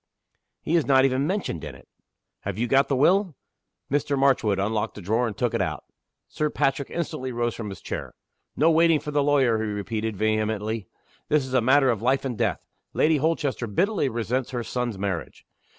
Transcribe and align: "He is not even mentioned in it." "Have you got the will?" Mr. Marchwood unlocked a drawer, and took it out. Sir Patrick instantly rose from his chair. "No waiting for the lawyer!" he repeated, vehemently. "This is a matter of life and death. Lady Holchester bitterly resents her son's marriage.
"He 0.63 0.75
is 0.75 0.87
not 0.87 1.05
even 1.05 1.27
mentioned 1.27 1.63
in 1.63 1.75
it." 1.75 1.87
"Have 2.39 2.57
you 2.57 2.65
got 2.65 2.87
the 2.87 2.95
will?" 2.95 3.35
Mr. 3.91 4.17
Marchwood 4.17 4.57
unlocked 4.57 4.97
a 4.97 5.01
drawer, 5.01 5.27
and 5.27 5.37
took 5.37 5.53
it 5.53 5.61
out. 5.61 5.83
Sir 6.27 6.49
Patrick 6.49 6.89
instantly 6.89 7.31
rose 7.31 7.53
from 7.53 7.69
his 7.69 7.81
chair. 7.81 8.15
"No 8.55 8.71
waiting 8.71 8.99
for 8.99 9.11
the 9.11 9.21
lawyer!" 9.21 9.59
he 9.61 9.69
repeated, 9.69 10.17
vehemently. 10.17 10.87
"This 11.29 11.45
is 11.45 11.53
a 11.53 11.61
matter 11.61 11.91
of 11.91 12.01
life 12.01 12.25
and 12.25 12.35
death. 12.35 12.65
Lady 12.95 13.17
Holchester 13.17 13.67
bitterly 13.67 14.09
resents 14.09 14.49
her 14.49 14.63
son's 14.63 14.97
marriage. 14.97 15.45